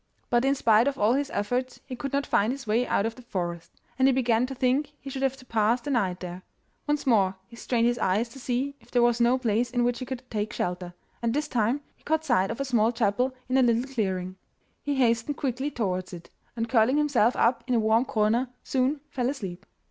[0.31, 3.13] But in spite of all his efforts he could not find his way out of
[3.13, 6.41] the forest, and he began to think he should have to pass the night there.
[6.87, 9.99] Once more he strained his eyes to see if there was no place in which
[9.99, 13.59] he could take shelter, and this time he caught sight of a small chapel in
[13.59, 14.37] a little clearing.
[14.81, 19.29] He hastened quickly towards it, and curling himself up in a warm corner soon fell
[19.29, 19.67] asleep.